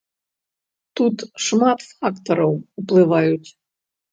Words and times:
Тут 0.99 1.17
шмат 1.47 1.79
фактараў 1.91 2.51
уплываюць. 2.79 3.49